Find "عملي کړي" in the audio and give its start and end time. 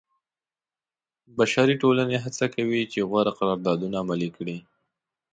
4.03-4.57